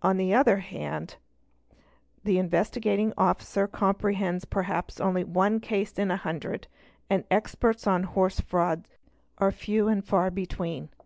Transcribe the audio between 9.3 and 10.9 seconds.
are few and far between.